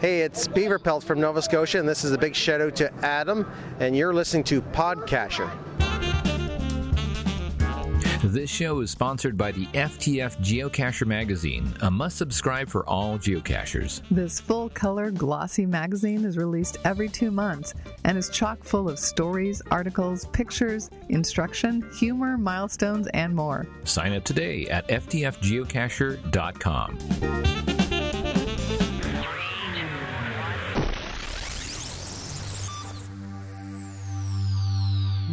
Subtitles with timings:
[0.00, 2.90] Hey, it's Beaver Pelt from Nova Scotia, and this is a big shout out to
[3.04, 3.46] Adam,
[3.80, 5.50] and you're listening to Podcacher.
[8.22, 14.00] This show is sponsored by the FTF Geocacher magazine, a must subscribe for all geocachers.
[14.10, 17.74] This full color, glossy magazine is released every two months
[18.04, 23.66] and is chock full of stories, articles, pictures, instruction, humor, milestones, and more.
[23.84, 27.59] Sign up today at ftfgeocacher.com.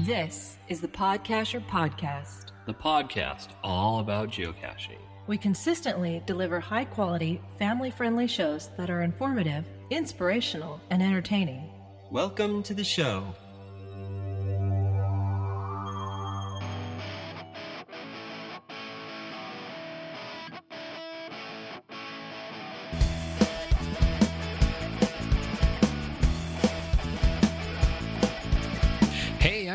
[0.07, 2.53] This is the Podcacher Podcast.
[2.65, 4.99] the podcast all about geocaching.
[5.27, 11.69] We consistently deliver high quality, family friendly shows that are informative, inspirational, and entertaining.
[12.09, 13.35] Welcome to the show.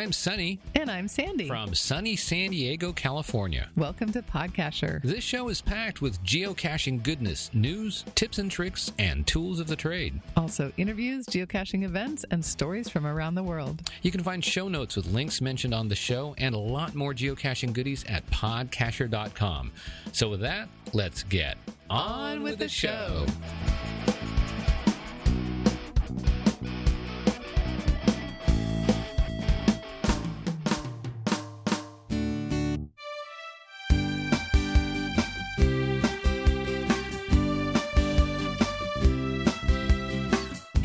[0.03, 1.47] I'm Sunny And I'm Sandy.
[1.47, 3.69] from sunny San Diego, California.
[3.77, 5.01] Welcome to Podcacher.
[5.03, 9.77] This show is packed with geocaching goodness, news, tips and tricks, and tools of the
[9.77, 10.21] trade.
[10.37, 13.89] Also, interviews, geocaching events, and stories from around the world.
[14.03, 17.15] You can find show notes with links mentioned on the show and a lot more
[17.15, 19.71] geocaching goodies at podcacher.com.
[20.11, 21.59] So, with that, let's get
[21.89, 23.25] on with the show.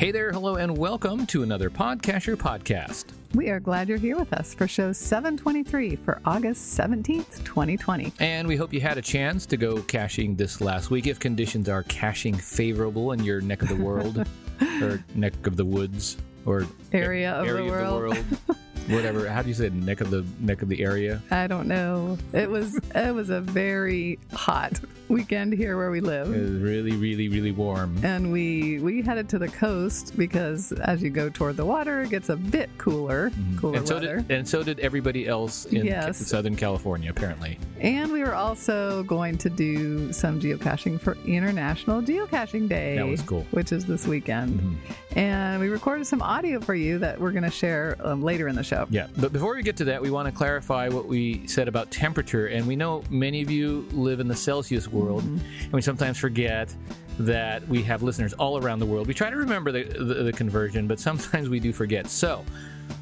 [0.07, 3.07] Hey there, hello, and welcome to another Podcacher podcast.
[3.33, 8.13] We are glad you're here with us for show 723 for August 17th, 2020.
[8.21, 11.67] And we hope you had a chance to go caching this last week if conditions
[11.67, 14.25] are caching favorable in your neck of the world
[14.81, 18.17] or neck of the woods or Area of the area world.
[18.89, 19.27] Whatever.
[19.27, 19.73] How do you say it?
[19.73, 21.21] Neck of the neck of the area?
[21.31, 22.17] I don't know.
[22.33, 24.79] It was it was a very hot
[25.09, 26.33] weekend here where we live.
[26.33, 27.97] It was really, really, really warm.
[28.03, 32.09] and we we headed to the coast because as you go toward the water it
[32.09, 33.77] gets a bit cooler cooler Mm-hmm.
[33.77, 36.17] And so weather did and so did everybody else in Yes.
[36.27, 37.57] Southern California, apparently.
[37.79, 43.21] and we were also going to do some geocaching for international geocaching day That was
[43.21, 43.45] cool.
[43.51, 44.77] which is this weekend
[45.15, 48.55] and we recorded some audio for you that we're going to share um, later in
[48.55, 51.67] the Yeah, but before we get to that, we want to clarify what we said
[51.67, 52.47] about temperature.
[52.47, 55.63] And we know many of you live in the Celsius world, mm-hmm.
[55.63, 56.73] and we sometimes forget
[57.19, 59.07] that we have listeners all around the world.
[59.07, 62.07] We try to remember the, the, the conversion, but sometimes we do forget.
[62.07, 62.45] So,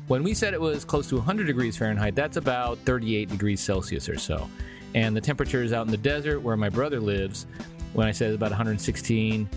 [0.07, 4.07] when we said it was close to 100 degrees Fahrenheit, that's about 38 degrees Celsius
[4.07, 4.49] or so.
[4.93, 7.45] And the temperature is out in the desert where my brother lives.
[7.93, 9.49] When I said about 116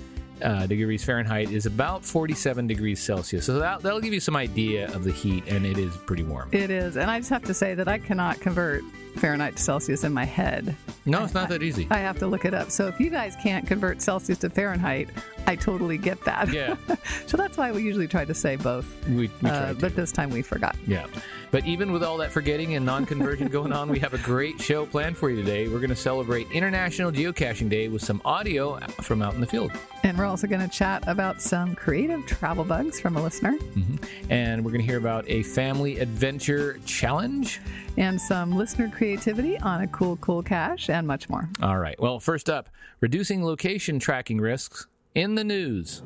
[0.43, 3.44] uh, degrees Fahrenheit, is about 47 degrees Celsius.
[3.47, 6.49] So that, that'll give you some idea of the heat, and it is pretty warm.
[6.53, 8.82] it is and i just have to say that i cannot convert
[9.16, 11.87] fahrenheit to celsius in my head No, it's not that easy.
[11.91, 15.09] i have to look it up so if you guys can't convert celsius to fahrenheit
[15.47, 16.76] i totally get that Yeah,
[17.26, 20.31] so that's why we usually try to say both we, we uh, but this time
[20.31, 21.06] we forgot Yeah.
[21.50, 24.60] But even with all that forgetting and non conversion going on, we have a great
[24.60, 25.69] show planned for you today.
[25.69, 29.72] We're going to celebrate International Geocaching Day with some audio from out in the field.
[30.03, 33.97] And we're also going to chat about some creative travel bugs from a listener mm-hmm.
[34.31, 37.60] And we're going to hear about a family adventure challenge.
[37.97, 41.48] and some listener creativity on a cool, cool cache and much more.
[41.62, 41.98] All right.
[41.98, 42.69] Well, first up,
[43.00, 46.03] reducing location tracking risks in the news.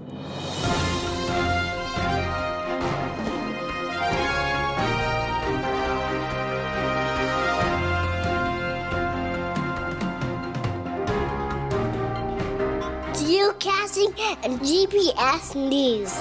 [13.33, 14.13] Geocaching
[14.43, 16.21] and GPS news.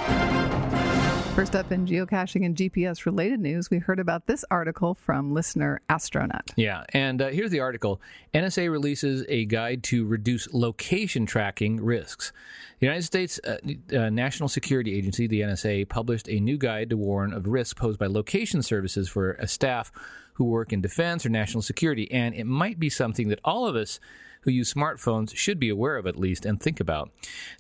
[1.36, 5.82] First up in geocaching and GPS related news, we heard about this article from listener
[5.90, 6.52] Astronaut.
[6.56, 8.00] Yeah, and uh, here's the article
[8.34, 12.32] NSA releases a guide to reduce location tracking risks.
[12.80, 13.58] The United States uh,
[13.94, 18.00] uh, National Security Agency, the NSA, published a new guide to warn of risks posed
[18.00, 19.92] by location services for a staff
[20.36, 22.10] who work in defense or national security.
[22.10, 24.00] And it might be something that all of us
[24.42, 27.12] who use smartphones should be aware of at least and think about.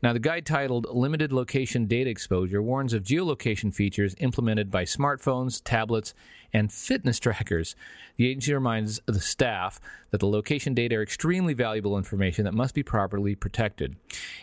[0.01, 5.61] Now, the guide titled Limited Location Data Exposure warns of geolocation features implemented by smartphones,
[5.63, 6.13] tablets,
[6.53, 7.75] and fitness trackers.
[8.17, 9.79] The agency reminds the staff
[10.09, 13.95] that the location data are extremely valuable information that must be properly protected.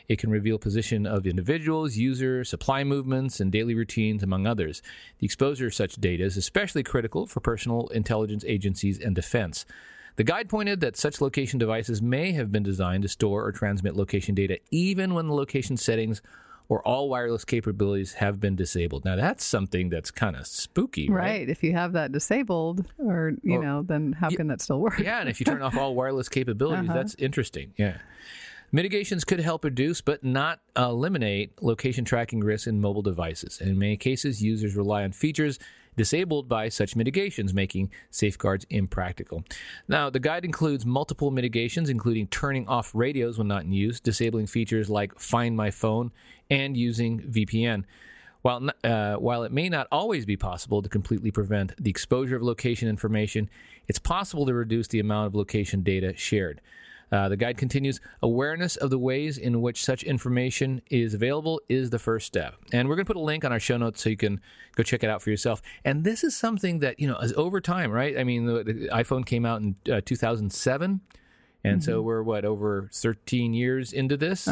[0.09, 4.81] It can reveal position of individuals, user, supply movements, and daily routines, among others.
[5.19, 9.67] The exposure of such data is especially critical for personal intelligence agencies and defense.
[10.19, 13.95] The guide pointed that such location devices may have been designed to store or transmit
[13.95, 16.21] location data even when the location settings
[16.69, 19.05] or all wireless capabilities have been disabled.
[19.05, 21.25] Now that's something that's kind of spooky, right?
[21.25, 21.49] Right.
[21.49, 24.99] If you have that disabled, or you Or- know, then how can that still work?
[24.99, 26.99] Yeah, and if you turn off all wireless capabilities, Uh-huh.
[26.99, 27.73] that's interesting.
[27.79, 27.99] Yeah.
[28.73, 33.61] Mitigations could help reduce but not eliminate location tracking risks in mobile devices.
[33.61, 35.59] In many cases, users rely on features
[35.99, 39.45] disabled by such mitigations, making safeguards impractical.
[39.89, 44.47] Now, the guide includes multiple mitigations, including turning off radios when not in use, disabling
[44.47, 46.13] features like Find My Phone,
[46.49, 47.85] and using VPN.
[48.43, 52.43] While, uh, while it may not always be possible to completely prevent the exposure of
[52.43, 53.51] location information,
[53.89, 56.61] it's possible to reduce the amount of location data shared.
[57.11, 61.91] Uh, the guide continues awareness of the ways in which such information is available is
[61.91, 62.57] the first step.
[62.73, 64.41] And we're going to put a link on our show notes so you can
[64.77, 65.63] go check it out for yourself.
[65.85, 68.19] And this is something that, you know, is over time, right?
[68.19, 71.01] I mean, the, the iPhone came out in uh, 2007.
[71.65, 74.47] And so we're what over 13 years into this,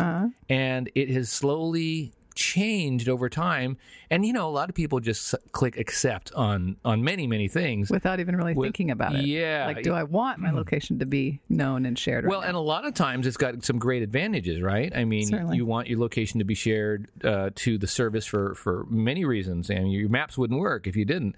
[0.51, 3.77] and it has slowly changed over time.
[4.11, 7.91] And you know, a lot of people just click accept on on many many things.
[7.91, 9.27] Without even really With- thinking about it.
[9.27, 9.67] yeah.
[9.67, 12.27] Like, do I want my location to be known and shared?
[12.29, 14.95] Well, right and a lot of times it's got some great advantages, right?
[14.97, 15.57] I mean, Certainly.
[15.57, 19.69] you want your location to be shared uh, to the service for for many reasons,
[19.69, 21.35] and your maps wouldn't work if you didn't.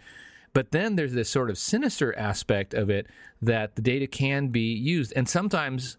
[0.52, 3.06] But then there's this sort of sinister aspect of it
[3.40, 5.96] that the data can be used, and sometimes,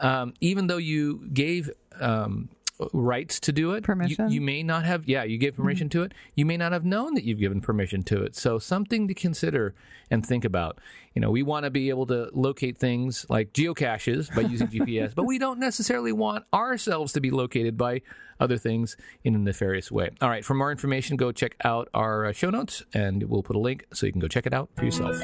[0.00, 1.70] um, even though you gave
[2.00, 2.48] um,
[2.92, 4.30] rights to do it, you- Permission?
[4.30, 5.08] you, may not have.
[5.08, 6.12] Yeah, you gave permission to it.
[6.34, 8.36] You may not have known that you've given permission to it.
[8.36, 9.74] So something to consider
[10.10, 10.78] and think about.
[11.14, 15.14] You know, we want to be able to locate things like geocaches by using GPS,
[15.14, 18.02] but we don't necessarily want ourselves to be located by
[18.40, 20.10] other things in a nefarious way.
[20.20, 23.56] All right, for more information, go check out our uh, show notes, and we'll put
[23.56, 25.16] a link so you can go check it out for yourself.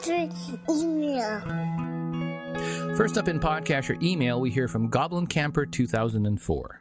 [0.00, 1.40] Podcast with email.
[2.96, 6.80] First up in Podcacher email, we hear from Goblin Camper 2004.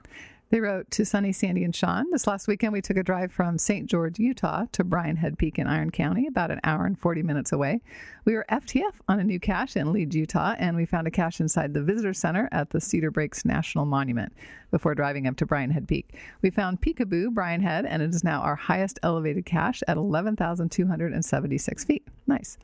[0.52, 2.10] They wrote to Sunny, Sandy, and Sean.
[2.12, 3.88] This last weekend, we took a drive from St.
[3.88, 7.52] George, Utah to Brian Head Peak in Iron County, about an hour and 40 minutes
[7.52, 7.82] away.
[8.24, 11.42] We were FTF on a new cache in Leeds, Utah, and we found a cache
[11.42, 14.34] inside the Visitor Center at the Cedar Breaks National Monument
[14.72, 16.16] before driving up to Brian Head Peak.
[16.42, 21.84] We found Peekaboo, Brian Head, and it is now our highest elevated cache at 11,276
[21.84, 22.08] feet.
[22.28, 22.58] Nice.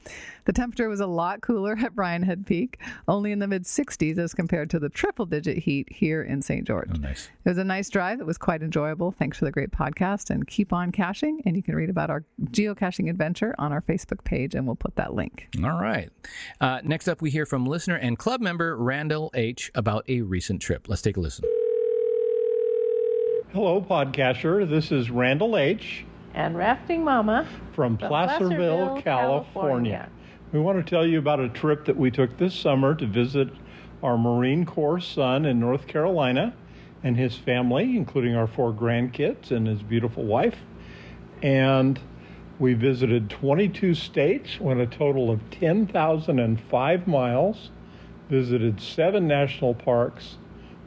[0.46, 4.18] The temperature was a lot cooler at Brian Head Peak, only in the mid 60s
[4.18, 6.66] as compared to the triple digit heat here in St.
[6.66, 6.92] George.
[6.94, 7.30] Oh, nice.
[7.44, 8.20] It was a nice drive.
[8.20, 9.12] It was quite enjoyable.
[9.12, 11.42] Thanks for the great podcast and keep on caching.
[11.46, 14.96] And you can read about our geocaching adventure on our Facebook page, and we'll put
[14.98, 15.48] that link.
[15.64, 16.10] All right.
[16.62, 19.72] Uh, next up, we hear from listener and club member Randall H.
[19.74, 20.88] about a recent trip.
[20.88, 21.46] Let's take a listen.
[23.56, 24.70] Hello, Podcacher.
[24.70, 26.04] This is Randall H.
[26.34, 29.94] and Rafting Mama from From Placerville, Placerville, California.
[29.94, 30.10] California.
[30.52, 33.48] We want to tell you about a trip that we took this summer to visit
[34.04, 36.54] our Marine Corps son in North Carolina
[37.02, 40.58] and his family, including our four grandkids and his beautiful wife.
[41.42, 41.98] And
[42.60, 47.72] we visited 22 states, went a total of 10,005 miles,
[48.30, 50.40] visited seven national parks.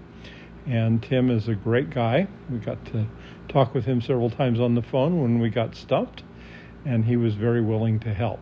[0.66, 2.28] And Tim is a great guy.
[2.50, 3.06] We got to
[3.50, 6.24] talk with him several times on the phone when we got stumped,
[6.86, 8.40] and he was very willing to help.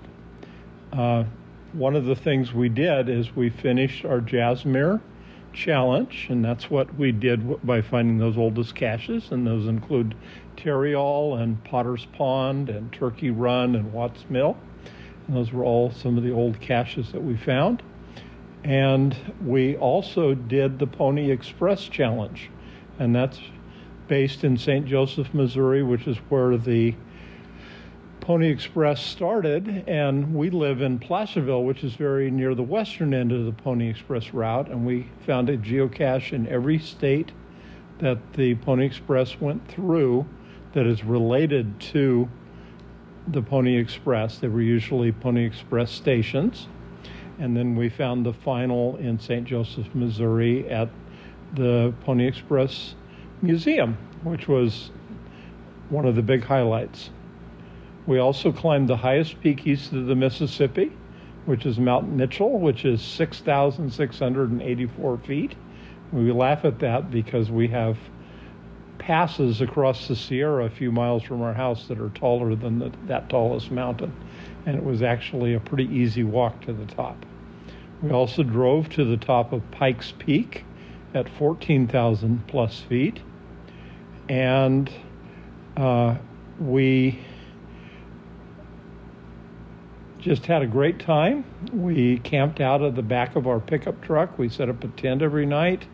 [0.93, 1.23] Uh,
[1.73, 5.01] one of the things we did is we finished our Jasmer
[5.53, 10.15] challenge, and that's what we did by finding those oldest caches, and those include
[10.55, 14.57] Terriall and Potter's Pond and Turkey Run and Watts Mill.
[15.31, 17.81] And those were all some of the old caches that we found.
[18.65, 22.49] And we also did the Pony Express Challenge,
[22.99, 23.39] and that's
[24.09, 24.85] based in St.
[24.85, 26.95] Joseph, Missouri, which is where the
[28.19, 29.85] Pony Express started.
[29.87, 33.89] And we live in Placerville, which is very near the western end of the Pony
[33.89, 34.67] Express route.
[34.67, 37.31] And we found a geocache in every state
[37.99, 40.25] that the Pony Express went through
[40.73, 42.27] that is related to
[43.27, 44.37] the Pony Express.
[44.37, 46.67] They were usually Pony Express stations.
[47.39, 49.45] And then we found the final in St.
[49.45, 50.89] Joseph, Missouri at
[51.53, 52.95] the Pony Express
[53.41, 54.91] Museum, which was
[55.89, 57.09] one of the big highlights.
[58.05, 60.91] We also climbed the highest peak east of the Mississippi,
[61.45, 65.55] which is Mount Mitchell, which is 6,684 feet.
[66.11, 67.97] We laugh at that because we have
[69.11, 72.93] passes across the Sierra a few miles from our house that are taller than the,
[73.07, 74.15] that tallest mountain.
[74.65, 77.25] And it was actually a pretty easy walk to the top.
[78.01, 80.63] We also drove to the top of Pikes Peak
[81.13, 83.19] at 14,000 plus feet.
[84.29, 84.89] And
[85.75, 86.15] uh,
[86.57, 87.19] we
[90.19, 91.43] just had a great time.
[91.73, 94.39] We camped out of the back of our pickup truck.
[94.39, 95.85] We set up a tent every night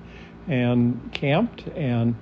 [0.47, 2.13] and camped and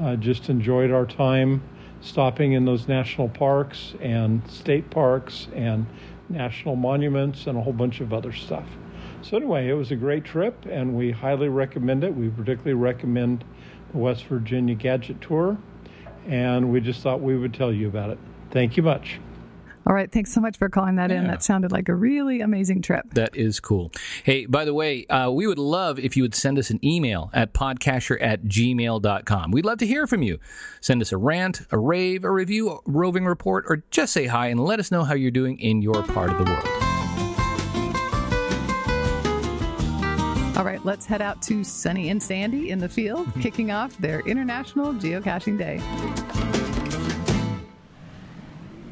[0.00, 1.62] uh, just enjoyed our time
[2.00, 5.86] stopping in those national parks and state parks and
[6.28, 8.66] national monuments and a whole bunch of other stuff.
[9.22, 12.14] So, anyway, it was a great trip and we highly recommend it.
[12.14, 13.44] We particularly recommend
[13.92, 15.56] the West Virginia Gadget Tour
[16.26, 18.18] and we just thought we would tell you about it.
[18.50, 19.18] Thank you much.
[19.86, 20.10] All right.
[20.10, 21.26] Thanks so much for calling that in.
[21.26, 23.04] That sounded like a really amazing trip.
[23.12, 23.92] That is cool.
[24.22, 27.30] Hey, by the way, uh, we would love if you would send us an email
[27.34, 29.50] at podcacher at gmail.com.
[29.50, 30.38] We'd love to hear from you.
[30.80, 34.46] Send us a rant, a rave, a review, a roving report, or just say hi
[34.48, 36.66] and let us know how you're doing in your part of the world.
[40.56, 40.82] All right.
[40.84, 45.58] Let's head out to Sunny and Sandy in the field, kicking off their International Geocaching
[45.58, 46.53] Day.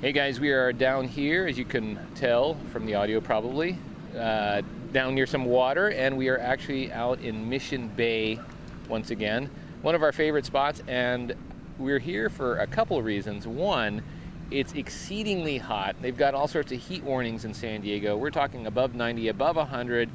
[0.02, 3.78] Hey guys, we are down here, as you can tell from the audio probably,
[4.18, 8.40] uh, down near some water, and we are actually out in Mission Bay
[8.88, 9.48] once again.
[9.82, 11.36] One of our favorite spots, and
[11.78, 13.46] we're here for a couple of reasons.
[13.46, 14.02] One,
[14.50, 15.94] it's exceedingly hot.
[16.02, 18.16] They've got all sorts of heat warnings in San Diego.
[18.16, 20.10] We're talking above 90, above 100.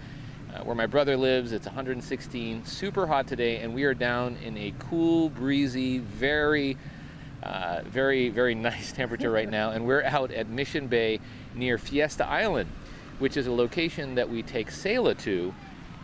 [0.53, 4.57] Uh, where my brother lives, it's 116, super hot today, and we are down in
[4.57, 6.75] a cool, breezy, very
[7.47, 11.19] uh, very, very nice temperature right now, and we're out at Mission Bay
[11.55, 12.69] near Fiesta Island,
[13.19, 15.53] which is a location that we take Selah to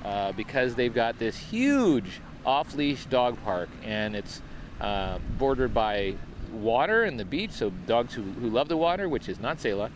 [0.05, 4.41] uh, because they've got this huge off leash dog park, and it's
[4.81, 6.15] uh, bordered by
[6.51, 7.51] water and the beach.
[7.51, 9.91] So, dogs who, who love the water, which is not Selah,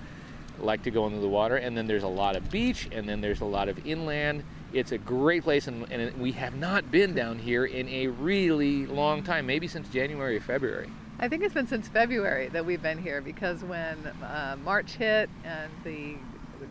[0.60, 3.22] like to go into the water, and then there's a lot of beach, and then
[3.22, 4.44] there's a lot of inland.
[4.74, 8.86] It's a great place, and, and we have not been down here in a really
[8.86, 10.89] long time, maybe since January or February.
[11.20, 15.30] I think it's been since February that we've been here because when uh, March hit
[15.44, 16.16] and the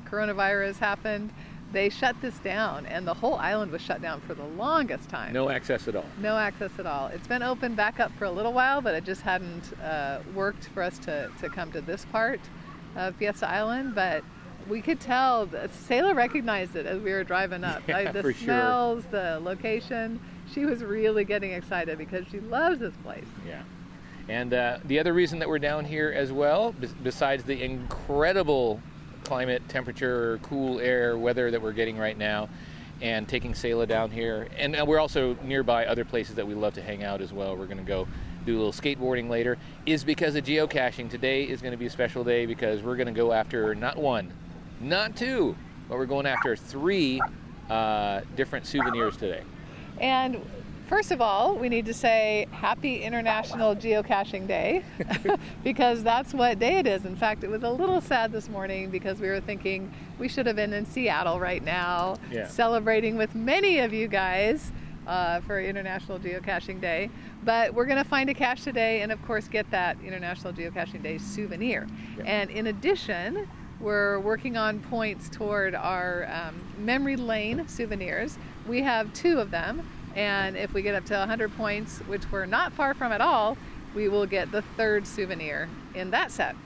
[0.09, 1.33] coronavirus happened,
[1.73, 5.33] they shut this down, and the whole island was shut down for the longest time.
[5.33, 6.05] No access at all.
[6.21, 7.09] No access at all.
[7.09, 10.69] It's been open back up for a little while, but it just hadn't uh, worked
[10.69, 12.41] for us to, to come to this part
[12.95, 13.97] of Fiesta Island.
[13.97, 14.23] But
[14.69, 15.49] we could tell,
[15.87, 17.83] Selah recognized it as we were driving up.
[17.88, 18.45] Yeah, Like, the for sure.
[18.45, 20.21] smells, the location.
[20.55, 23.26] She was really getting excited because she loves this place.
[23.47, 23.62] Yeah.
[24.28, 28.80] And uh, the other reason that we're down here as well, bes- besides the incredible
[29.25, 32.49] climate, temperature, cool air, weather that we're getting right now,
[33.02, 36.83] and taking Selah down here, and we're also nearby other places that we love to
[36.83, 37.54] hang out as well.
[37.54, 38.09] We're going to go
[38.47, 41.11] do a little skateboarding later, is because of geocaching.
[41.11, 43.99] Today is going to be a special day because we're going to go after not
[43.99, 44.33] one,
[44.80, 45.54] not two,
[45.88, 47.21] but we're going after three
[47.68, 49.42] uh, different souvenirs today.
[50.00, 50.40] And
[50.87, 54.85] first of all, we need to say Happy International Geocaching Day
[55.64, 57.05] because that's what day it is.
[57.05, 60.47] In fact, it was a little sad this morning because we were thinking we should
[60.47, 62.47] have been in Seattle right now Yeah.
[62.47, 64.73] celebrating with many of you guys.
[65.07, 67.09] Uh, for International Geocaching Day,
[67.45, 71.00] but we're going to find a cache today, and of course, get that International Geocaching
[71.00, 71.87] Day souvenir.
[72.25, 73.47] And in addition,
[73.78, 78.37] we're working on points toward our um, memory lane souvenirs.
[78.66, 82.46] We have two of them, and if we get up to 100 points, which we're
[82.46, 83.56] not far from at all,
[83.94, 86.56] we will get the third souvenir in that set.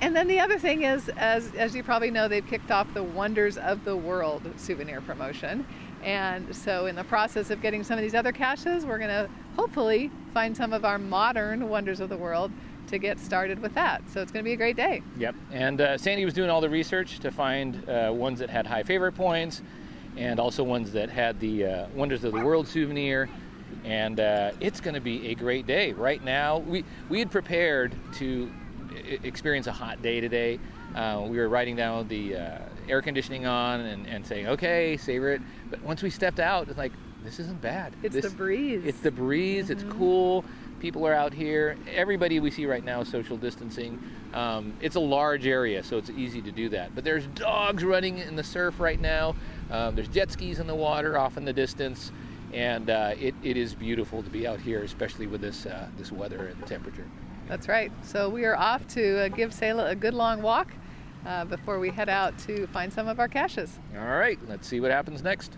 [0.00, 3.02] And then the other thing is, as, as you probably know, they've kicked off the
[3.02, 5.64] Wonders of the World souvenir promotion.
[6.02, 9.28] And so, in the process of getting some of these other caches, we're going to
[9.56, 12.52] hopefully find some of our modern Wonders of the World
[12.88, 14.02] to get started with that.
[14.10, 15.02] So, it's going to be a great day.
[15.16, 15.34] Yep.
[15.50, 18.82] And uh, Sandy was doing all the research to find uh, ones that had high
[18.82, 19.62] favorite points
[20.16, 23.28] and also ones that had the uh, Wonders of the World souvenir.
[23.84, 25.92] And uh, it's going to be a great day.
[25.92, 28.50] Right now, we, we had prepared to
[29.22, 30.58] experience a hot day today.
[30.94, 32.58] Uh, we were writing down the uh,
[32.88, 35.42] air conditioning on and, and saying, okay, savor it.
[35.70, 36.92] But once we stepped out, it's like,
[37.22, 37.92] this isn't bad.
[38.02, 38.84] It's This- the breeze.
[38.84, 39.68] It's the breeze.
[39.70, 40.44] It's cool.
[40.80, 41.76] People are out here.
[41.90, 44.02] Everybody we see right now is social distancing.
[44.34, 46.94] Um, it's a large area, so it's easy to do that.
[46.94, 49.34] But there's dogs running in the surf right now.
[49.70, 52.12] Um, there's jet skis in the water off in the distance,
[52.52, 56.12] and uh, it, it is beautiful to be out here, especially with this uh, this
[56.12, 57.06] weather and temperature.
[57.48, 57.90] That's right.
[58.02, 60.72] So we are off to uh, give Selah a good long walk
[61.24, 63.78] uh, before we head out to find some of our caches.
[63.96, 65.56] All right, let's see what happens next.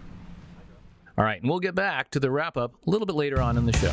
[1.16, 3.56] All right, and we'll get back to the wrap up a little bit later on
[3.56, 3.92] in the show.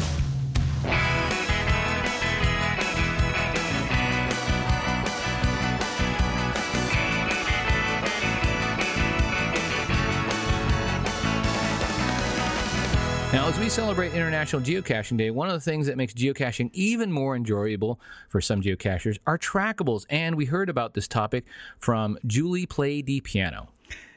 [13.35, 17.11] Now, as we celebrate International Geocaching Day, one of the things that makes geocaching even
[17.11, 17.99] more enjoyable
[18.29, 20.05] for some geocachers are trackables.
[20.09, 21.43] And we heard about this topic
[21.77, 23.67] from Julie Play Di Piano.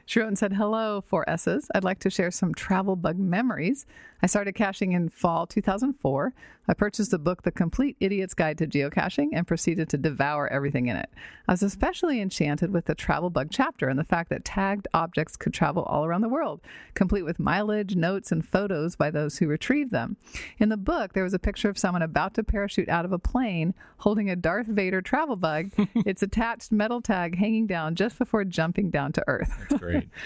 [0.06, 1.68] She wrote and said, Hello, four S's.
[1.74, 3.86] I'd like to share some travel bug memories.
[4.22, 6.34] I started caching in fall 2004.
[6.70, 10.88] I purchased the book The Complete Idiot's Guide to Geocaching and proceeded to devour everything
[10.88, 11.08] in it.
[11.46, 15.36] I was especially enchanted with the travel bug chapter and the fact that tagged objects
[15.36, 16.60] could travel all around the world,
[16.94, 20.16] complete with mileage, notes, and photos by those who retrieved them.
[20.58, 23.18] In the book, there was a picture of someone about to parachute out of a
[23.18, 28.44] plane holding a Darth Vader travel bug, its attached metal tag hanging down just before
[28.44, 29.54] jumping down to Earth.
[29.70, 30.08] That's great.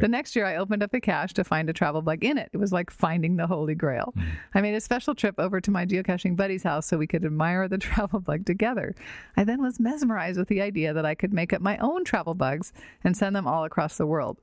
[0.00, 2.50] The next year, I opened up a cache to find a travel bug in it.
[2.52, 4.12] It was like finding the Holy Grail.
[4.16, 4.24] Mm.
[4.54, 7.68] I made a special trip over to my geocaching buddy's house so we could admire
[7.68, 8.94] the travel bug together.
[9.36, 12.34] I then was mesmerized with the idea that I could make up my own travel
[12.34, 12.72] bugs
[13.02, 14.38] and send them all across the world.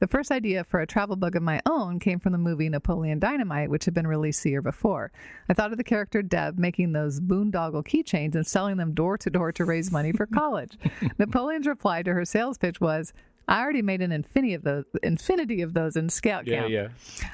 [0.00, 3.18] The first idea for a travel bug of my own came from the movie Napoleon
[3.18, 5.10] Dynamite, which had been released the year before.
[5.48, 9.30] I thought of the character Deb making those boondoggle keychains and selling them door to
[9.30, 10.78] door to raise money for college.
[11.18, 13.12] Napoleon's reply to her sales pitch was,
[13.48, 16.70] I already made an infinity of those, infinity of those in Scout Yeah, Camp.
[16.70, 16.88] yeah.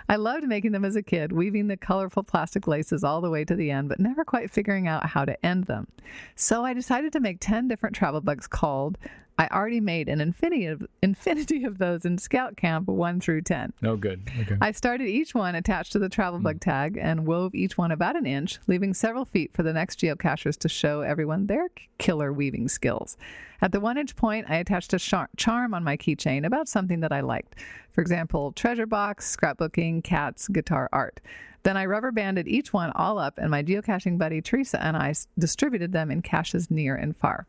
[0.09, 3.45] I loved making them as a kid, weaving the colorful plastic laces all the way
[3.45, 5.89] to the end, but never quite figuring out how to end them.
[6.37, 8.97] So I decided to make 10 different travel bugs called
[9.37, 13.73] I already made an infinity of, infinity of those in Scout Camp 1 through 10.
[13.83, 14.31] No good.
[14.41, 14.57] Okay.
[14.61, 16.71] I started each one attached to the travel bug hmm.
[16.71, 20.57] tag and wove each one about an inch, leaving several feet for the next geocachers
[20.59, 23.17] to show everyone their killer weaving skills.
[23.61, 27.01] At the one inch point, I attached a char- charm on my keychain about something
[27.01, 27.57] that I liked.
[27.91, 31.21] For example, treasure box, scrapbooking, cats, guitar art.
[31.65, 35.15] Then I rubber banded each one all up, and my geocaching buddy Teresa and I
[35.39, 37.47] distributed them in caches near and far.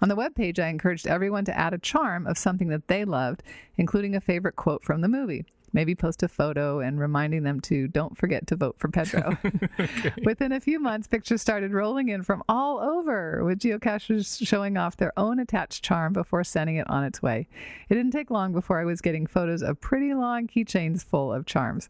[0.00, 3.42] On the webpage, I encouraged everyone to add a charm of something that they loved,
[3.76, 5.44] including a favorite quote from the movie.
[5.72, 9.36] Maybe post a photo and reminding them to don't forget to vote for Pedro.
[10.24, 14.96] Within a few months, pictures started rolling in from all over, with geocachers showing off
[14.96, 17.48] their own attached charm before sending it on its way.
[17.88, 21.46] It didn't take long before I was getting photos of pretty long keychains full of
[21.46, 21.88] charms.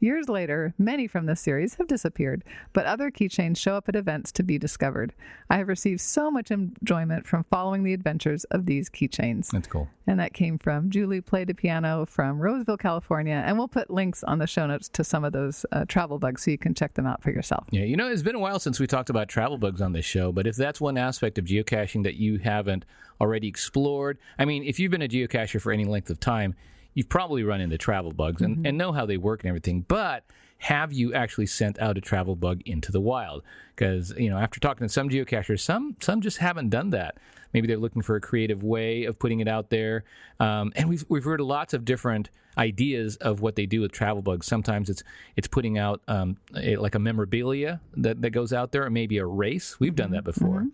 [0.00, 4.32] Years later, many from this series have disappeared, but other keychains show up at events
[4.32, 5.14] to be discovered.
[5.50, 9.50] I have received so much enjoyment from following the adventures of these keychains.
[9.50, 9.88] That's cool.
[10.06, 13.42] And that came from Julie Played the Piano from Roseville, California.
[13.44, 16.44] And we'll put links on the show notes to some of those uh, travel bugs
[16.44, 17.66] so you can check them out for yourself.
[17.70, 20.04] Yeah, you know, it's been a while since we talked about travel bugs on this
[20.04, 22.84] show, but if that's one aspect of geocaching that you haven't
[23.20, 26.54] already explored, I mean, if you've been a geocacher for any length of time,
[26.94, 30.24] you've probably run into travel bugs and, and know how they work and everything, but
[30.58, 33.42] have you actually sent out a travel bug into the wild?
[33.74, 37.18] Because, you know, after talking to some geocachers, some some just haven't done that.
[37.52, 40.04] Maybe they're looking for a creative way of putting it out there.
[40.40, 44.22] Um, and we've, we've heard lots of different ideas of what they do with travel
[44.22, 44.46] bugs.
[44.46, 45.02] Sometimes it's
[45.36, 49.18] it's putting out um, a, like a memorabilia that, that goes out there, or maybe
[49.18, 49.78] a race.
[49.78, 50.66] We've done that before.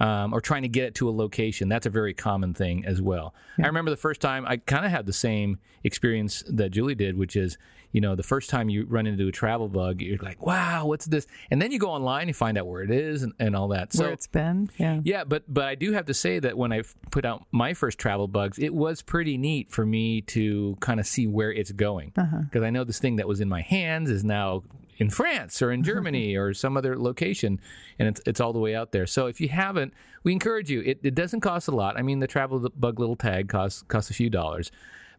[0.00, 1.68] Um, or trying to get it to a location.
[1.68, 3.34] That's a very common thing as well.
[3.62, 7.16] I remember the first time I kind of had the same experience that Julie did,
[7.16, 7.56] which is,
[7.92, 11.04] you know, the first time you run into a travel bug, you're like, wow, what's
[11.04, 11.26] this?
[11.50, 13.92] And then you go online and find out where it is and, and all that.
[13.92, 14.70] So Where it's been.
[14.78, 15.00] Yeah.
[15.04, 17.98] yeah, but but I do have to say that when I put out my first
[17.98, 22.12] travel bugs, it was pretty neat for me to kind of see where it's going
[22.16, 22.42] uh-huh.
[22.44, 24.62] because I know this thing that was in my hands is now
[24.96, 27.60] in France or in Germany or some other location,
[27.98, 29.06] and it's it's all the way out there.
[29.06, 29.92] So if you haven't,
[30.24, 30.80] we encourage you.
[30.80, 31.98] It, it doesn't cost a lot.
[31.98, 34.70] I mean, the travel bug little tag costs costs a few dollars.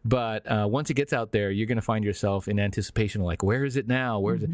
[0.04, 3.26] But uh, once it gets out there, you're going to find yourself in anticipation, of
[3.26, 4.20] like, where is it now?
[4.20, 4.50] Where is it?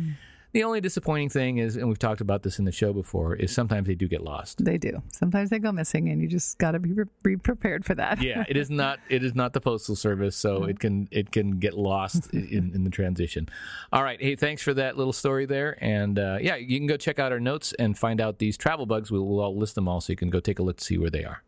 [0.52, 3.54] The only disappointing thing is, and we've talked about this in the show before, is
[3.54, 4.64] sometimes they do get lost.
[4.64, 5.00] They do.
[5.12, 8.20] Sometimes they go missing, and you just got to be, be prepared for that.
[8.20, 11.60] yeah, it is not it is not the postal service, so it can it can
[11.60, 13.48] get lost in, in the transition.
[13.92, 16.96] All right, hey, thanks for that little story there, and uh, yeah, you can go
[16.96, 19.12] check out our notes and find out these travel bugs.
[19.12, 20.98] We'll, we'll all list them all, so you can go take a look to see
[20.98, 21.44] where they are.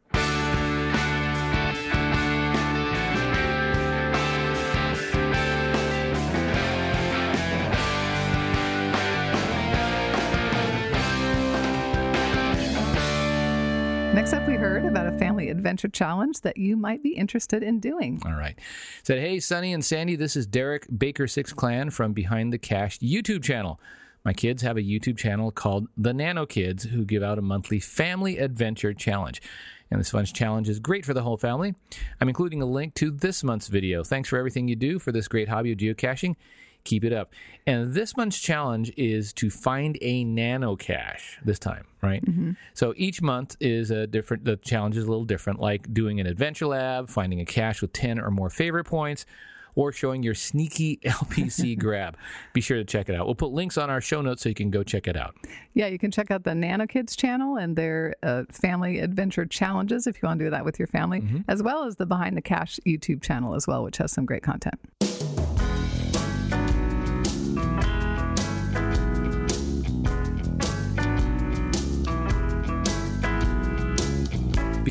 [14.14, 17.80] Next up, we heard about a family adventure challenge that you might be interested in
[17.80, 18.20] doing.
[18.26, 18.58] All right.
[19.04, 22.98] Said, hey, Sunny and Sandy, this is Derek Baker Six Clan from Behind the Cache
[22.98, 23.80] YouTube channel.
[24.22, 27.80] My kids have a YouTube channel called The Nano Kids who give out a monthly
[27.80, 29.40] family adventure challenge.
[29.90, 31.74] And this month's challenge is great for the whole family.
[32.20, 34.04] I'm including a link to this month's video.
[34.04, 36.36] Thanks for everything you do for this great hobby of geocaching.
[36.84, 37.32] Keep it up.
[37.66, 42.22] And this month's challenge is to find a nano cache this time, right?
[42.74, 46.26] So each month is a different, the challenge is a little different, like doing an
[46.26, 49.26] adventure lab, finding a cache with 10 or more favorite points,
[49.74, 52.16] or showing your sneaky LPC grab.
[52.52, 53.26] Be sure to check it out.
[53.26, 55.34] We'll put links on our show notes so you can go check it out.
[55.74, 60.06] Yeah, you can check out the Nano Kids channel and their uh, family adventure challenges
[60.06, 62.42] if you want to do that with your family, as well as the Behind the
[62.42, 64.78] Cache YouTube channel as well, which has some great content.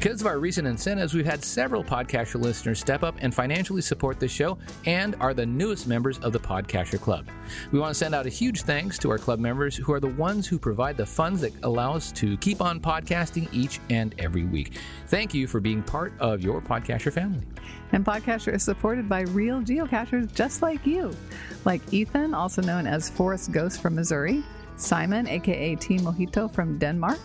[0.02, 4.20] Because of our recent incentives, we've had several Podcacher listeners step up and financially support
[4.20, 7.28] this show and are the newest members of the Podcacher Club.
[7.72, 10.08] We want to send out a huge thanks to our club members who are the
[10.08, 14.44] ones who provide the funds that allow us to keep on podcasting each and every
[14.44, 14.80] week.
[15.06, 17.44] Thank you for being part of your Podcacher family.
[17.92, 21.16] And Podcacher is supported by real geocachers just like you,
[21.64, 24.44] like Ethan, also known as Forest Ghost from Missouri,
[24.78, 27.20] Simon, aka T Mojito from Denmark,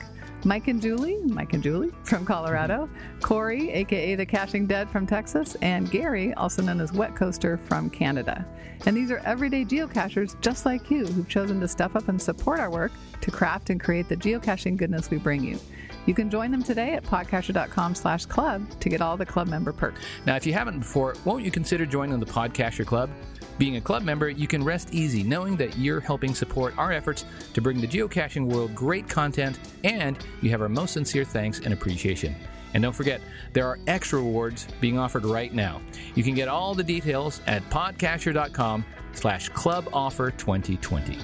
[0.46, 2.88] Mike and Julie, Mike and Julie from Colorado,
[3.20, 7.90] Corey, aka the Caching Dead from Texas, and Gary, also known as Wet Coaster from
[7.90, 8.46] Canada.
[8.86, 12.60] And these are everyday geocachers just like you who've chosen to step up and support
[12.60, 15.58] our work to craft and create the geocaching goodness we bring you.
[16.06, 19.72] You can join them today at podcacher.com slash club to get all the club member
[19.72, 20.00] perks.
[20.26, 23.10] Now, if you haven't before, won't you consider joining the Podcacher Club?
[23.58, 27.24] Being a club member, you can rest easy knowing that you're helping support our efforts
[27.54, 31.72] to bring the geocaching world great content, and you have our most sincere thanks and
[31.72, 32.34] appreciation.
[32.74, 33.22] And don't forget,
[33.54, 35.80] there are extra rewards being offered right now.
[36.14, 41.18] You can get all the details at podcacher.com slash club offer 2020.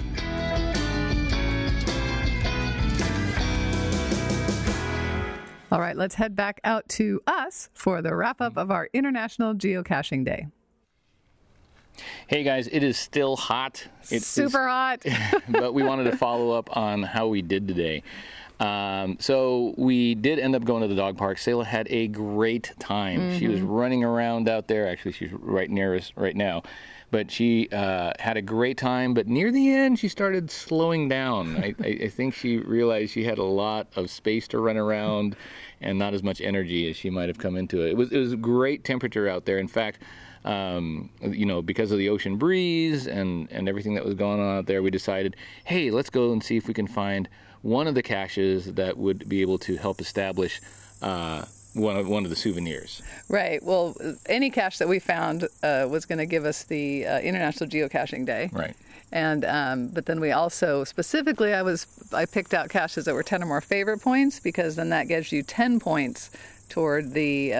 [5.70, 9.54] All right, let's head back out to us for the wrap up of our International
[9.54, 10.46] Geocaching Day.
[12.26, 13.86] Hey guys, it is still hot.
[14.10, 15.04] It is- Super hot.
[15.48, 18.02] but we wanted to follow up on how we did today.
[18.60, 21.38] Um, so we did end up going to the dog park.
[21.38, 23.36] Selah had a great time.
[23.38, 24.88] She was running around out there.
[24.88, 26.62] Actually, she's right near us right now.
[27.10, 29.14] But she uh, had a great time.
[29.14, 31.56] But near the end, she started slowing down.
[31.56, 35.34] I, I, I think she realized she had a lot of space to run around
[35.80, 37.90] and not as much energy as she might have come into it.
[37.90, 39.58] It was it was a great temperature out there.
[39.58, 39.98] In fact,
[40.44, 44.58] um, you know, because of the ocean breeze and, and everything that was going on
[44.58, 47.28] out there, we decided, hey, let's go and see if we can find
[47.62, 50.60] one of the caches that would be able to help establish
[51.00, 53.02] uh, one of one of the souvenirs.
[53.28, 53.62] right.
[53.62, 53.94] Well,
[54.26, 58.26] any cache that we found uh, was going to give us the uh, International Geocaching
[58.26, 58.50] Day.
[58.52, 58.76] Right.
[59.10, 63.22] And um, but then we also specifically, I was I picked out caches that were
[63.22, 66.30] ten or more favorite points because then that gives you ten points
[66.68, 67.54] toward the.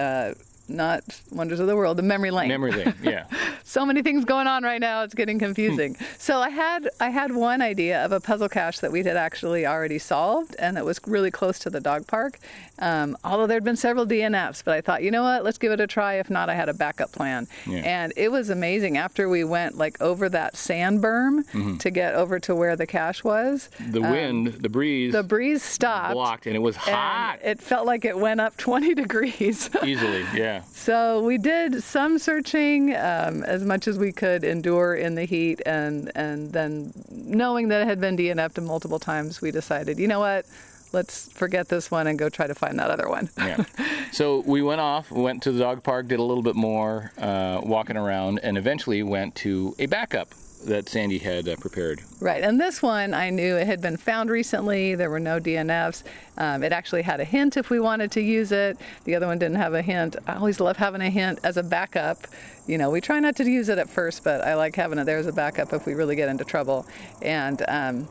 [0.73, 2.49] Not wonders of the world, the memory lane.
[2.49, 3.25] Memory lane, yeah.
[3.63, 6.03] so many things going on right now it's getting confusing hmm.
[6.17, 9.65] so i had i had one idea of a puzzle cache that we had actually
[9.65, 12.39] already solved and that was really close to the dog park
[12.79, 15.43] um, although there had been several dnfs but i thought you know what?
[15.43, 16.15] Let's give it a try.
[16.15, 17.47] If not i had a backup plan.
[17.67, 17.79] Yeah.
[17.79, 18.97] and it was amazing.
[18.97, 23.23] After we went like over that sand berm to get over to where the cache
[23.23, 27.39] was The wind, the breeze, the breeze stopped blocked, and it was hot.
[27.43, 29.69] it felt like it went up 20 degrees.
[29.83, 30.25] Easily.
[30.33, 30.63] Yeah.
[30.71, 35.61] So we did some searching um, as much as we could endure in the heat,
[35.65, 40.19] and and then knowing that it had been DNF'd multiple times, we decided, you know
[40.19, 40.45] what,
[40.93, 43.29] let's forget this one and go try to find that other one.
[43.37, 43.63] yeah.
[44.13, 47.61] So we went off, went to the dog park, did a little bit more uh,
[47.63, 50.29] walking around, and eventually went to a backup
[50.65, 52.01] that Sandy had uh, prepared.
[52.19, 54.93] Right, and this one I knew it had been found recently.
[54.93, 56.03] There were no DNFs.
[56.37, 58.77] Um, it actually had a hint if we wanted to use it.
[59.05, 60.15] The other one didn't have a hint.
[60.27, 62.27] I always love having a hint as a backup.
[62.67, 65.05] You know, we try not to use it at first, but I like having it
[65.05, 66.85] there as a backup if we really get into trouble.
[67.21, 68.07] And um,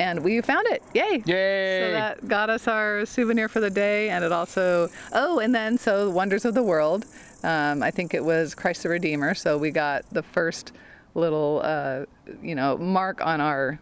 [0.00, 0.82] and we found it.
[0.94, 1.22] Yay!
[1.26, 1.80] Yay!
[1.80, 5.76] So that got us our souvenir for the day, and it also oh, and then
[5.76, 7.04] so Wonders of the World.
[7.44, 9.34] Um, I think it was Christ the Redeemer.
[9.34, 10.72] So we got the first
[11.14, 12.06] little uh,
[12.42, 13.78] you know mark on our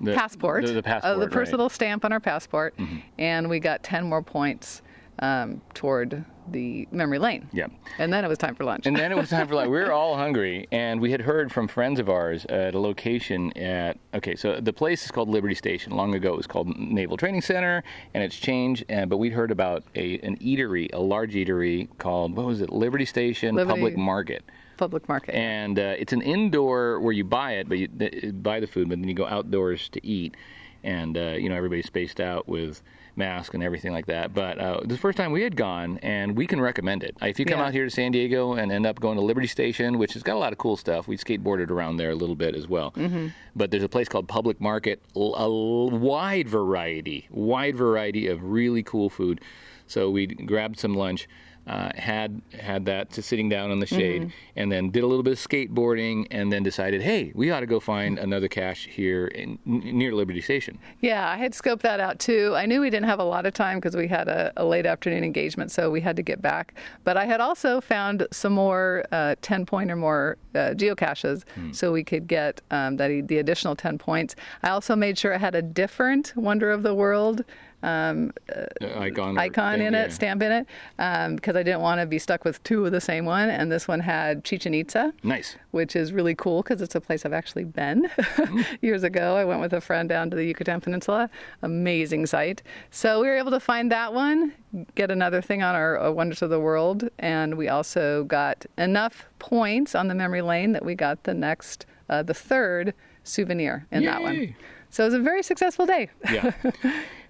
[0.00, 1.70] The- passport, The, the uh, the first right.
[1.70, 2.74] stamp on our passport,
[3.16, 4.82] and we got ten more points
[5.20, 7.48] um, toward the memory lane.
[7.52, 7.66] Yeah.
[7.98, 8.86] And then it was time for lunch.
[8.86, 9.68] And then it was time for lunch.
[9.70, 13.56] We were all hungry, and we had heard from friends of ours at a location
[13.56, 13.98] at.
[14.14, 15.92] Okay, so the place is called Liberty Station.
[15.92, 17.82] Long ago, it was called Naval Training Center,
[18.14, 18.84] and it's changed.
[18.88, 22.70] And but we'd heard about a an eatery, a large eatery called what was it?
[22.70, 24.44] Liberty Station Liberty- Public Market.
[24.76, 25.36] Public market.
[25.36, 28.88] and uh, it's an indoor where you buy it, but you th- buy the food,
[28.88, 30.36] but then you go outdoors to eat,
[30.82, 32.82] and uh, you know everybody's spaced out with
[33.16, 34.34] masks and everything like that.
[34.34, 37.16] But uh, the first time we had gone, and we can recommend it.
[37.22, 37.66] If you come Yeah.
[37.66, 40.34] out here to San Diego and end up going to Liberty Station, which has got
[40.36, 42.92] a lot of cool stuff, we skateboarded around there a little bit as well.
[42.92, 43.28] Mm-hmm.
[43.56, 49.08] But there's a place called Public Market, a wide variety, wide variety of really cool
[49.10, 49.40] food.
[49.86, 51.28] So we grabbed some lunch.
[51.66, 54.30] Uh, had had that to sitting down in the shade, Mm-hmm.
[54.56, 57.66] and then did a little bit of skateboarding, and then decided, hey, we ought to
[57.66, 60.78] go find another cache here in, n- near Liberty Station.
[61.00, 62.52] Yeah, I had scoped that out too.
[62.54, 64.84] I knew we didn't have a lot of time because we had a, a late
[64.84, 66.74] afternoon engagement, so we had to get back.
[67.02, 71.92] But I had also found some more uh, 10 point or more uh, geocaches so
[71.92, 74.36] we could get um, that the additional 10 points.
[74.62, 77.42] I also made sure I had a different Wonder of the World
[77.84, 80.08] um, Uh, icon, or icon in it, yeah.
[80.08, 80.66] stamp in it,
[80.98, 83.48] um, because I didn't want to be stuck with two of the same one.
[83.50, 85.56] And this one had Chichen Itza Nice.
[85.72, 88.08] which is really cool because it's a place I've actually been
[88.80, 89.36] years ago.
[89.36, 91.28] I went with a friend down to the Yucatan Peninsula.
[91.62, 92.62] Amazing site.
[92.90, 94.52] So we were able to find that one,
[94.94, 99.26] get another thing on our uh, Wonders of the World, and we also got enough
[99.38, 102.94] points on the memory lane that we got the next, uh, the third
[103.24, 104.54] souvenir in that one.
[104.94, 106.08] So it was a very successful day.
[106.32, 106.52] Yeah.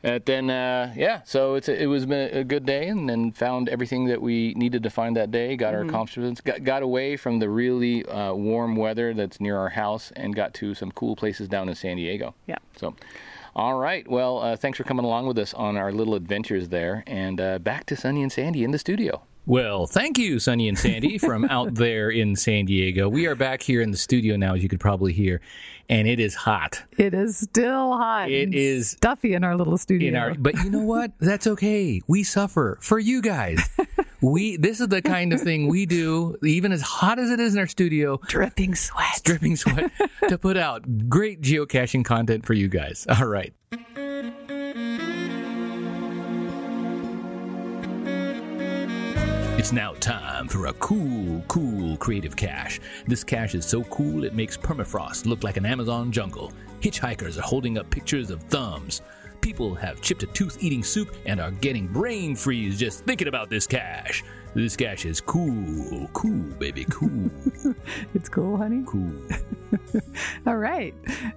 [0.07, 3.33] And then, uh, yeah, so it's a, it was been a good day, and then
[3.33, 5.57] found everything that we needed to find that day.
[5.57, 5.77] Got Mm-hmm.
[5.83, 6.43] our accomplishments.
[6.43, 10.53] Got, got away from the really uh, warm weather that's near our house, and got
[10.61, 12.35] to some cool places down in San Diego.
[12.47, 12.59] Yeah.
[12.77, 12.95] So,
[13.57, 14.07] all right.
[14.07, 17.59] Well, uh, thanks for coming along with us on our little adventures there, and uh,
[17.59, 19.23] back to Sunny and Sandy in the studio.
[19.47, 23.11] Well, thank you, Sunny and Sandy, from out there in San Diego.
[23.11, 25.43] We are back here in the studio now, as you could probably hear,
[25.87, 26.83] and it is hot.
[26.97, 28.31] It is still hot.
[28.31, 30.09] It is stuffy in our little studio.
[30.09, 33.59] in our but you know what that's okay we suffer for you guys
[34.23, 37.55] we this is the kind of thing we do even as hot as it is
[37.55, 39.21] in our studio dripping sweat.
[39.25, 39.91] dripping sweat
[40.29, 43.53] to put out great geocaching content for you guys all right
[49.65, 52.83] It's now time for a cool, cool creative cache.
[53.07, 56.53] This cache is so cool it makes permafrost look like an Amazon jungle.
[56.83, 59.01] Hitchhikers are holding up pictures of thumbs.
[59.41, 63.49] People have chipped a tooth eating soup and are getting brain freeze just thinking about
[63.49, 64.23] this cache.
[64.55, 67.29] This cache is cool, cool, baby, cool,
[68.15, 68.85] It's cool, honey.
[68.87, 69.13] cool.
[70.47, 70.95] All right.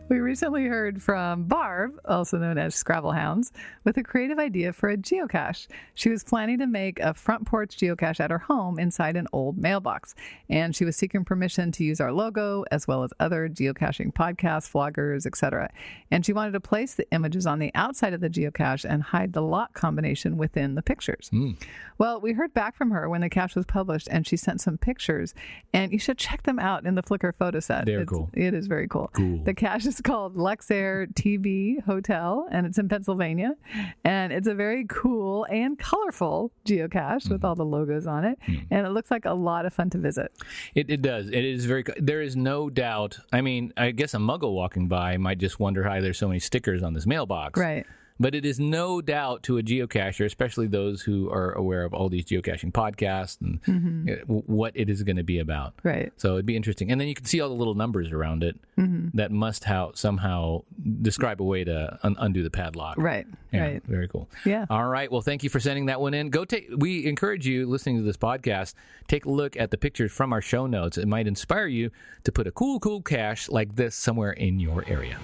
[0.09, 3.51] We recently heard from Barb, also known as Scrabble Hounds,
[3.83, 5.67] with a creative idea for a geocache.
[5.95, 9.57] She was planning to make a front porch geocache at her home inside an old
[9.57, 10.13] mailbox.
[10.47, 14.71] And she was seeking permission to use our logo as well as other geocaching podcasts,
[14.71, 15.71] vloggers, etc.
[16.11, 19.33] And she wanted to place the images on the outside of the geocache and hide
[19.33, 21.29] the lock combination within the pictures.
[21.29, 21.53] Hmm.
[21.97, 24.77] Well, we heard back from her when the cache was published and she sent some
[24.77, 25.33] pictures.
[25.73, 27.85] And you should check them out in the Flickr photo set.
[27.85, 28.29] They're It's- cool.
[28.33, 29.09] It is very cool.
[29.13, 29.43] Cool.
[29.43, 33.55] The cache is called Luxair TV Hotel, and it's in Pennsylvania.
[34.03, 37.45] And it's a very cool and colorful geocache with mm-hmm.
[37.45, 38.39] all the logos on it.
[38.47, 38.67] Mm.
[38.71, 40.31] And it looks like a lot of fun to visit.
[40.75, 41.27] It, it does.
[41.27, 41.83] It is very.
[41.97, 43.19] There is no doubt.
[43.31, 46.39] I mean, I guess a muggle walking by might just wonder how there's so many
[46.39, 47.59] stickers on this mailbox.
[47.59, 47.85] Right.
[48.19, 52.09] But it is no doubt to a geocacher, especially those who are aware of all
[52.09, 54.33] these geocaching podcasts and Mm-hmm.
[54.51, 55.73] what it is going to be about.
[55.83, 56.11] Right.
[56.17, 58.55] So it'd be interesting, and then you can see all the little numbers around it
[58.77, 59.17] Mm-hmm.
[59.17, 60.63] that must how somehow
[61.01, 62.97] describe a way to un- undo the padlock.
[62.97, 63.25] Right.
[63.51, 63.83] Yeah, Right.
[63.87, 64.29] Very cool.
[64.45, 64.65] Yeah.
[64.69, 65.11] All right.
[65.11, 66.29] Well, thank you for sending that one in.
[66.29, 66.67] Go take.
[66.77, 68.73] We encourage you listening to this podcast.
[69.07, 70.97] Take a look at the pictures from our show notes.
[70.97, 71.91] It might inspire you
[72.23, 75.17] to put a cool, cool cache like this somewhere in your area.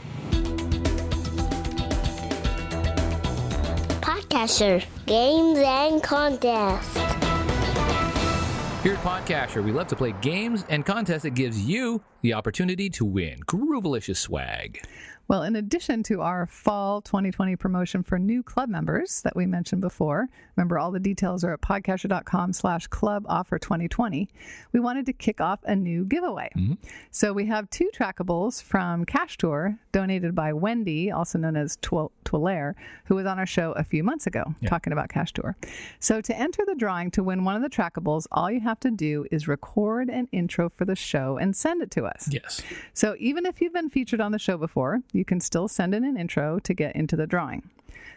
[4.34, 4.84] Podcacher.
[5.06, 6.98] Games and contests.
[8.82, 12.90] Here at Podcacher, we love to play games and contests that gives you the opportunity
[12.90, 14.84] to win groovalicious swag.
[15.28, 19.82] Well, in addition to our fall 2020 promotion for new club members that we mentioned
[19.82, 24.30] before, remember all the details are at podcacher.com slash club offer 2020,
[24.74, 26.50] we wanted to kick off a new giveaway.
[26.58, 26.74] Mm-hmm.
[27.12, 32.12] So we have two trackables from Cash Tour donated by Wendy, also known as Twil-
[33.06, 35.56] who was on our show a few months ago talking about Cash Tour.
[36.00, 38.90] So to enter the drawing to win one of the trackables, all you have to
[38.90, 42.28] do is record an intro for the show and send it to us.
[42.32, 42.62] Yes.
[42.94, 46.04] So even if you've been featured on the show before, you can still send in
[46.04, 47.70] an intro to get into the drawing.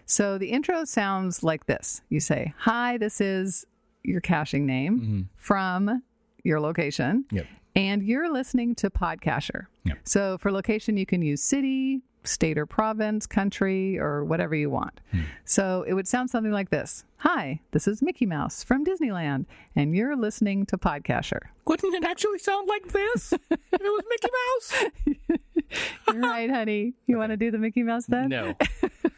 [0.04, 2.02] So the intro sounds like this.
[2.08, 3.66] You say, "Hi, this is
[4.06, 5.20] your caching name mm-hmm.
[5.36, 6.02] from
[6.44, 7.24] your location.
[7.30, 7.46] Yep.
[7.74, 9.66] And you're listening to Podcacher.
[9.84, 9.98] Yep.
[10.04, 15.00] So for location, you can use city, state or province, country, or whatever you want.
[15.10, 15.22] Hmm.
[15.44, 19.94] So it would sound something like this Hi, this is Mickey Mouse from Disneyland, and
[19.94, 21.40] you're listening to Podcacher.
[21.66, 25.40] Wouldn't it actually sound like this if it was Mickey Mouse?
[26.12, 26.94] You're right, honey.
[27.06, 28.28] You want to do the Mickey Mouse then?
[28.28, 28.54] No.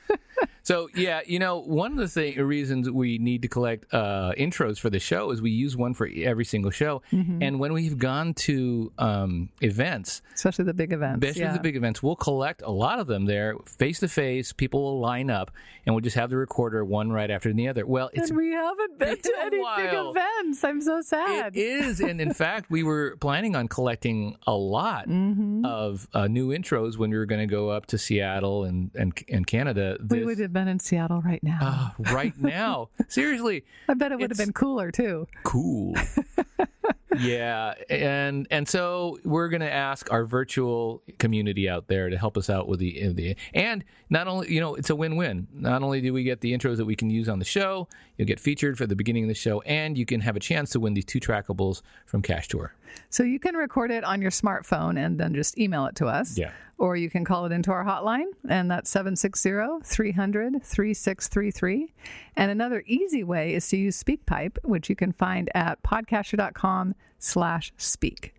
[0.63, 4.79] so yeah, you know, one of the th- reasons we need to collect uh, intros
[4.79, 7.43] for the show is we use one for every single show, Mm-hmm.
[7.43, 11.25] and when we've gone to um, events, Especially the big events.
[11.25, 11.53] especially yeah.
[11.53, 14.53] the big events, we'll collect a lot of them there face to face.
[14.53, 15.51] People will line up,
[15.87, 17.87] and we'll just have the recorder one right after the other.
[17.87, 20.63] Well, it's and we haven't been to any big events.
[20.65, 21.57] I'm so sad.
[21.57, 25.65] It is, and in fact, we were planning on collecting a lot Mm-hmm.
[25.65, 29.13] of uh, new intros when we were going to go up to Seattle and and,
[29.29, 29.98] and Canada.
[30.09, 31.95] We would have been in Seattle right now.
[31.99, 35.27] uh, right now, seriously, I bet it would have been cooler too.
[35.45, 35.95] cool.
[37.19, 42.37] yeah, and and so we're going to ask our virtual community out there to help
[42.37, 45.49] us out with the the and not only you know it's a win-win.
[45.53, 48.29] Not only do we get the intros that we can use on the show, you'll
[48.29, 50.81] get featured for the beginning of the show, and you can have a chance to
[50.81, 52.75] win these two trackables from Cash Tour.
[53.11, 56.37] So you can record it on your smartphone and then just email it to us.
[56.39, 56.53] Yeah.
[56.79, 61.93] Or you can call it into our hotline, and that's 760 300 3633.
[62.37, 67.73] And another easy way is to use SpeakPipe, which you can find at podcacher.com slash
[67.77, 68.35] speak.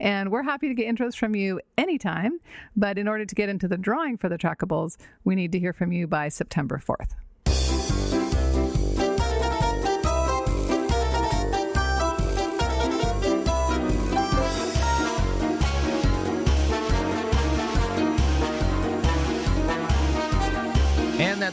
[0.00, 2.40] And we're happy to get intros from you anytime,
[2.74, 5.72] but in order to get into the drawing for the trackables, we need to hear
[5.72, 7.10] from you by September 4th.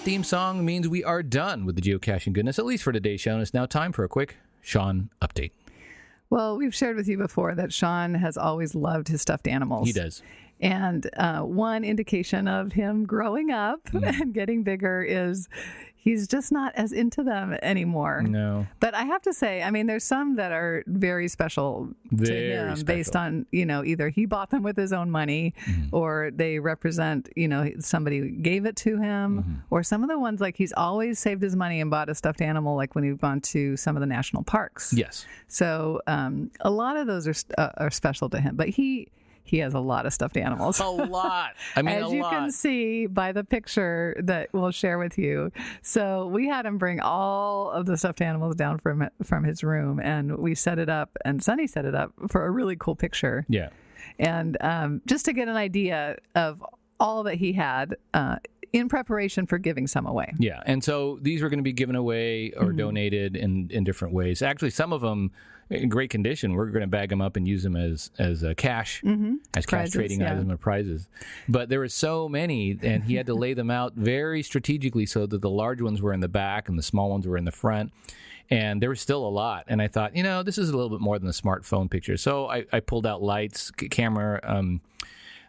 [0.09, 3.33] Theme song means we are done with the geocaching goodness, at least for today's show.
[3.33, 5.51] And it's now time for a quick Sean update.
[6.31, 9.85] Well, we've shared with you before that Sean has always loved his stuffed animals.
[9.85, 10.23] He does.
[10.59, 14.21] And uh, one indication of him growing up Mm.
[14.21, 15.47] and getting bigger is
[16.01, 18.21] he's just not as into them anymore.
[18.21, 18.65] No.
[18.79, 22.55] But I have to say, I mean, there's some that are very special to Very
[22.55, 25.95] him based on, you know, either he bought them with his own money Mm-hmm.
[25.95, 29.39] or they represent, you know, somebody gave it to him.
[29.39, 29.53] Mm-hmm.
[29.69, 32.41] Or some of the ones like he's always saved his money and bought a stuffed
[32.41, 34.93] animal, like when we've gone to some of the national parks.
[34.93, 35.25] Yes.
[35.47, 38.55] So um, a lot of those are, uh, are special to him.
[38.55, 39.09] But he,
[39.49, 40.79] he has a lot of stuffed animals.
[40.79, 41.55] A lot.
[41.75, 42.31] I mean, As a you lot.
[42.31, 45.51] can see by the picture that we'll share with you.
[45.81, 49.99] So we had him bring all of the stuffed animals down from from his room,
[49.99, 53.45] and we set it up, and Sunny set it up for a really cool picture,
[53.49, 53.69] yeah.
[54.19, 56.63] and um, just to get an idea of
[56.99, 57.95] all that he had.
[58.13, 58.37] Uh,
[58.73, 60.33] in preparation for giving some away.
[60.39, 62.77] Yeah, and so these were going to be given away or Mm-hmm.
[62.77, 64.41] donated in, in different ways.
[64.41, 65.31] Actually, some of them
[65.71, 66.53] in great condition.
[66.53, 69.03] We're going to bag them up and use them as as uh, cache,
[69.55, 70.31] as cache trading yeah.
[70.31, 71.07] items or prizes.
[71.47, 75.25] But there were so many, and he had to lay them out very strategically so
[75.27, 77.51] that the large ones were in the back and the small ones were in the
[77.51, 77.91] front.
[78.51, 80.89] And there was still a lot, and I thought, you know, this is a little
[80.89, 82.17] bit more than a smartphone picture.
[82.17, 84.39] So I, I pulled out lights, c- camera.
[84.41, 84.81] Um,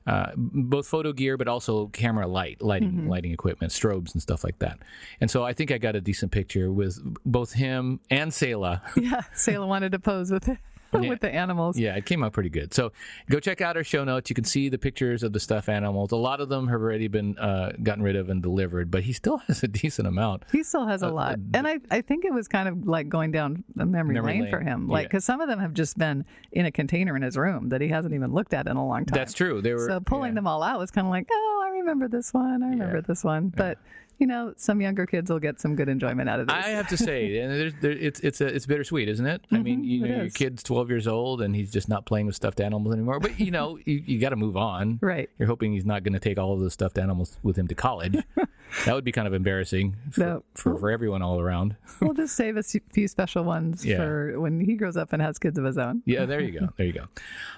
[0.06, 3.08] uh, both photo gear, but also camera light, lighting, Mm-hmm.
[3.08, 4.78] lighting equipment, strobes and stuff like that.
[5.20, 8.82] And so I think I got a decent picture with both him and Selah.
[8.96, 10.48] Yeah, Sayla wanted to pose with
[10.92, 11.78] with the animals.
[11.78, 12.74] yeah, it came out pretty good.
[12.74, 12.92] So
[13.30, 14.30] go check out our show notes.
[14.30, 16.12] You can see the pictures of the stuffed animals.
[16.12, 19.12] A lot of them have already been uh, gotten rid of and delivered, but he
[19.12, 20.44] still has a decent amount.
[20.52, 21.38] He still has a lot.
[21.54, 24.42] and I, I think it was kind of like going down a memory, Memory lane,
[24.42, 24.50] lane.
[24.50, 24.88] for him.
[24.88, 25.08] Like, Yeah.
[25.08, 27.88] because some of them have just been in a container in his room that he
[27.88, 29.16] hasn't even looked at in a long time.
[29.16, 29.60] That's true.
[29.62, 30.36] They were So pulling yeah.
[30.36, 32.62] them all out was kind of like, oh, I remember this one.
[32.62, 33.02] I remember Yeah.
[33.06, 33.48] this one.
[33.48, 33.78] But,
[34.20, 36.54] you know, some younger kids will get some good enjoyment out of this.
[36.54, 39.44] I have to say, and there's, there, it's it's a, it's bittersweet, isn't it?
[39.50, 40.10] I mean, you Mm-hmm.
[40.12, 43.18] know, your kid's 12 years old and he's just not playing with stuffed animals anymore.
[43.18, 44.98] But you know, you, you got to move on.
[45.10, 45.28] Right.
[45.38, 47.74] You're hoping he's not going to take all of those stuffed animals with him to
[47.74, 48.16] college.
[48.86, 50.44] that would be kind of embarrassing for, No.
[50.54, 51.76] for, for everyone all around.
[52.00, 53.96] we'll just save a few special ones Yeah.
[53.96, 56.02] for when he grows up and has kids of his own.
[56.06, 56.68] Yeah, there you go.
[56.76, 57.04] There you go.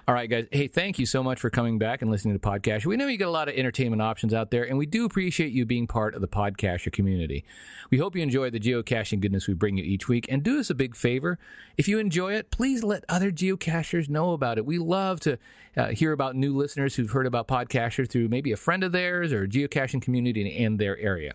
[0.09, 0.46] All right, guys.
[0.51, 2.85] Hey, thank you so much for coming back and listening to the podcast.
[2.87, 5.53] We know you get a lot of entertainment options out there, and we do appreciate
[5.53, 7.44] you being part of the podcacher community.
[7.90, 10.27] We hope you enjoy the geocaching goodness we bring you each week.
[10.29, 11.38] And do us a big favor.
[11.77, 14.66] If you enjoy it, please let other geocachers know about it.
[14.66, 15.38] We love to
[15.77, 19.33] uh, hear about new listeners who've heard about Podcacher through maybe a friend of theirs
[19.33, 21.34] or a geocaching community in their area.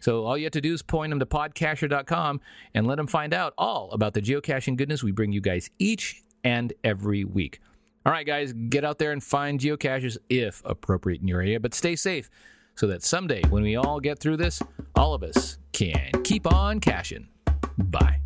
[0.00, 2.40] So all you have to do is point them to podcacher.com
[2.74, 6.22] and let them find out all about the geocaching goodness we bring you guys each
[6.44, 7.60] and every week.
[8.06, 11.74] All right, guys, get out there and find geocaches if appropriate in your area, but
[11.74, 12.30] stay safe
[12.74, 14.62] so that someday when we all get through this,
[14.94, 17.28] all of us can keep on caching.
[17.76, 18.20] Bye.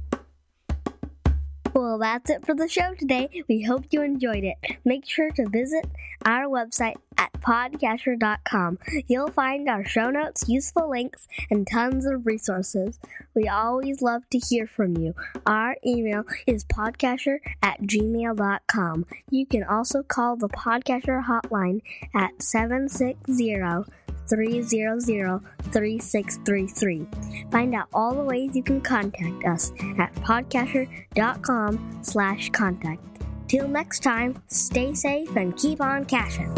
[1.75, 3.45] Well, that's it for the show today.
[3.49, 4.59] We hope you enjoyed it.
[4.85, 5.87] Make sure to visit
[6.25, 8.79] our website at podcacher.com.
[9.07, 13.01] You'll find our show notes, useful links, and tons of resources.
[13.35, 15.14] We always love to hear from you.
[15.47, 19.07] Our email is podcacher at gmail.com.
[19.31, 21.81] You can also call the Podcacher hotline
[22.14, 25.01] at 760 300
[25.73, 27.07] 3633.
[27.51, 33.01] Find out all the ways you can contact us at podcacher.com slash contact.
[33.49, 36.55] Till next time, stay safe and keep on caching.